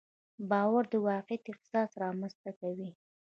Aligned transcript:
باور 0.49 0.83
د 0.93 0.95
واقعیت 1.07 1.43
احساس 1.51 1.89
رامنځته 2.03 2.51
کوي. 2.59 2.89